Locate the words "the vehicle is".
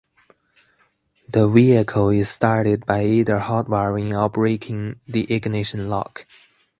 1.29-2.27